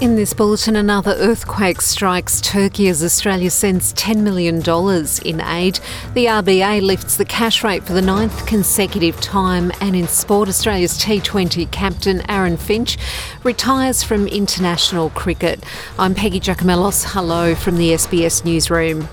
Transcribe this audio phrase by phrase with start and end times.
[0.00, 4.58] In this bulletin, another earthquake strikes Turkey as Australia sends $10 million
[5.24, 5.80] in aid.
[6.14, 9.72] The RBA lifts the cash rate for the ninth consecutive time.
[9.80, 12.96] And in sport, Australia's T20 captain Aaron Finch
[13.42, 15.64] retires from international cricket.
[15.98, 17.04] I'm Peggy Giakoumelos.
[17.08, 19.08] Hello from the SBS Newsroom.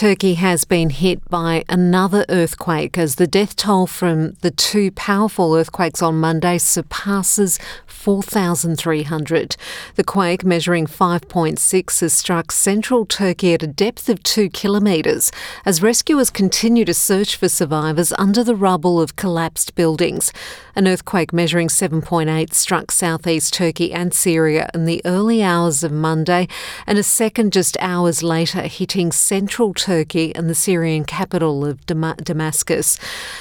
[0.00, 5.54] Turkey has been hit by another earthquake as the death toll from the two powerful
[5.54, 9.56] earthquakes on Monday surpasses 4,300.
[9.96, 15.30] The quake, measuring 5.6, has struck central Turkey at a depth of two kilometres
[15.66, 20.32] as rescuers continue to search for survivors under the rubble of collapsed buildings.
[20.74, 26.48] An earthquake measuring 7.8 struck southeast Turkey and Syria in the early hours of Monday,
[26.86, 32.96] and a second just hours later hitting central Turkey and the Syrian capital of Damascus.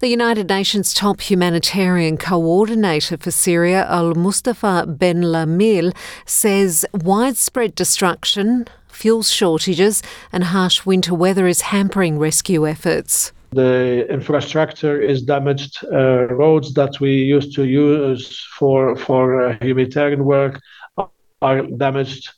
[0.00, 8.66] The United Nations top humanitarian coordinator for Syria, Al Mustafa Ben Lamil, says widespread destruction,
[8.88, 13.32] fuel shortages, and harsh winter weather is hampering rescue efforts.
[13.52, 15.84] The infrastructure is damaged.
[15.92, 20.58] Uh, roads that we used to use for for uh, humanitarian work
[21.42, 22.30] are damaged.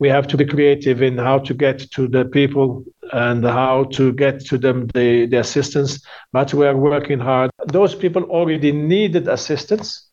[0.00, 4.12] We have to be creative in how to get to the people and how to
[4.12, 6.02] get to them the, the assistance.
[6.32, 7.50] But we are working hard.
[7.66, 10.08] Those people already needed assistance.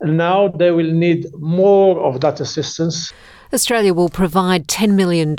[0.00, 3.12] And now they will need more of that assistance.
[3.50, 5.34] Australia will provide $10 million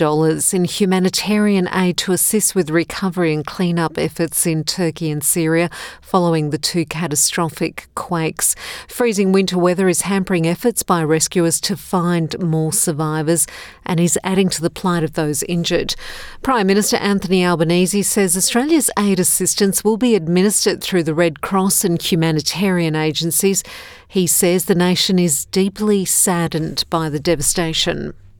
[0.52, 5.69] in humanitarian aid to assist with recovery and cleanup efforts in Turkey and Syria
[6.01, 8.55] following the two catastrophic quakes.
[8.88, 13.45] Freezing winter weather is hampering efforts by rescuers to find more survivors
[13.85, 15.95] and is adding to the plight of those injured.
[16.41, 21.85] Prime Minister Anthony Albanese says Australia's aid assistance will be administered through the Red Cross
[21.85, 23.63] and humanitarian agencies.
[24.07, 27.98] He says the nation is deeply saddened by the devastation.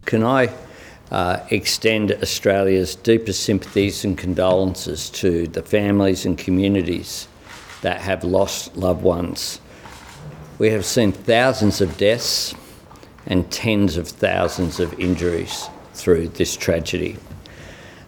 [0.10, 0.50] Can I
[1.12, 7.28] uh, extend Australia's deepest sympathies and condolences to the families and communities
[7.84, 9.62] that have lost loved ones.
[10.58, 12.56] We have seen thousands of deaths
[13.28, 17.18] and tens of thousands of injuries through this tragedy.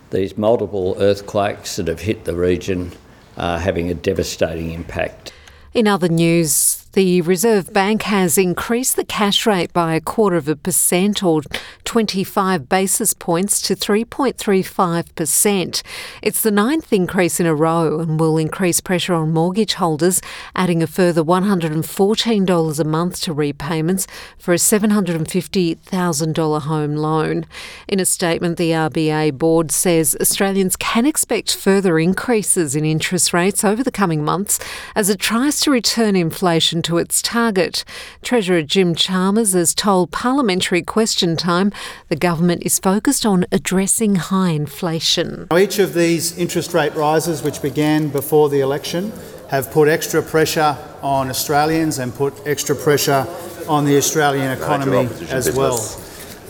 [0.09, 2.93] These multiple earthquakes that have hit the region
[3.37, 5.33] are having a devastating impact.
[5.75, 10.49] In other news, the Reserve Bank has increased the cash rate by a quarter of
[10.49, 11.41] a percent or
[11.85, 15.83] 25 basis points to 3.35%.
[16.21, 20.21] It's the ninth increase in a row and will increase pressure on mortgage holders,
[20.53, 24.05] adding a further $114 a month to repayments
[24.37, 27.45] for a $750,000 home loan.
[27.87, 33.63] In a statement, the RBA board says Australians can expect further increases in interest rates
[33.63, 34.59] over the coming months
[34.95, 37.83] as it tries to return inflation to its target.
[38.21, 41.71] Treasurer Jim Chalmers has told Parliamentary Question Time
[42.09, 45.47] the government is focused on addressing high inflation.
[45.55, 49.11] Each of these interest rate rises, which began before the election,
[49.49, 53.27] have put extra pressure on Australians and put extra pressure
[53.67, 55.79] on the Australian economy as well.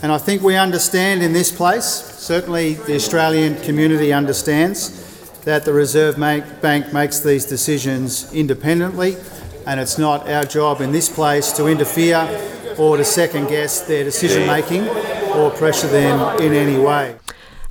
[0.02, 4.98] And I think we understand in this place, certainly the Australian community understands,
[5.44, 9.16] that the Reserve Bank makes these decisions independently
[9.66, 12.26] and it's not our job in this place to interfere
[12.78, 14.88] or to second guess their decision making
[15.36, 17.16] or pressure them in any way.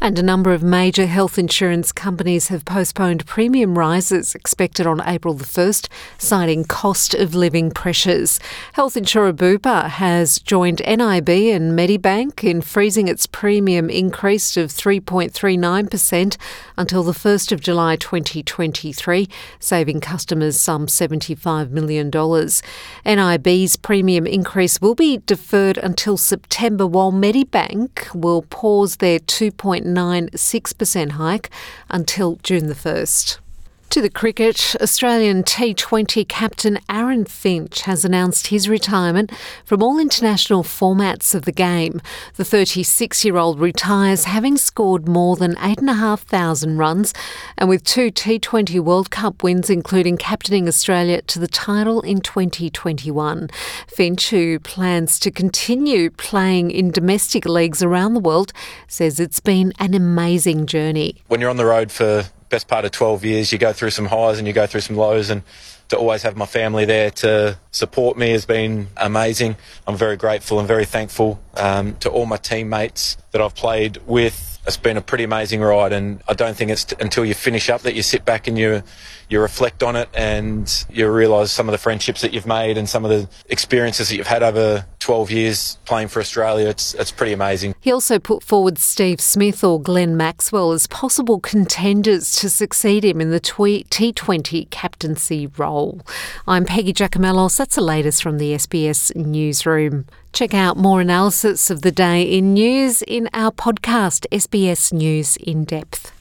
[0.04, 5.36] And a number of major health insurance companies have postponed premium rises expected on April
[5.36, 8.40] the 1st, citing cost of living pressures.
[8.74, 16.38] Health insurer Bupa has joined NIB and Medibank in freezing its premium increase of 3.39%
[16.78, 19.30] until the 1st of July 2023,
[19.60, 22.10] saving customers some $75 million.
[23.06, 31.12] NIB's premium increase will be deferred until September, while Medibank will pause their 2.9 0.96%
[31.12, 31.50] hike
[31.90, 33.38] until June the 1st.
[33.92, 39.34] To the cricket, Australian T20 captain Aaron Finch has announced his retirement
[39.66, 42.02] from all international formats of the game.
[42.38, 47.14] The 36 year old retires having scored more than 8,500 runs
[47.58, 53.50] and with two T20 World Cup wins, including captaining Australia to the title in 2021.
[53.88, 58.54] Finch, who plans to continue playing in domestic leagues around the world,
[58.88, 61.22] says it's been an amazing journey.
[61.28, 63.52] When you're on the road for best part of 12 years.
[63.52, 65.42] You go through some highs and you go through some lows, and
[65.90, 69.56] to always have my family there to support me has been amazing.
[69.88, 74.52] I'm very grateful and very thankful um, to all my teammates that I've played with
[74.68, 77.70] it's been a pretty amazing ride, and I don't think it's t- until you finish
[77.70, 78.84] up that you sit back and you
[79.28, 82.88] you reflect on it and you realise some of the friendships that you've made and
[82.88, 86.70] some of the experiences that you've had over 12 years playing for Australia.
[86.70, 87.76] It's it's pretty amazing.
[87.82, 93.20] He also put forward Steve Smith or Glenn Maxwell as possible contenders to succeed him
[93.20, 96.02] in the T20 captaincy role.
[96.48, 97.58] I'm Peggy Giakoumelos.
[97.58, 100.06] That's the latest from the SBS newsroom.
[100.34, 105.66] Check out more analysis of the day in news in our podcast, SBS News in
[105.66, 106.14] Depth.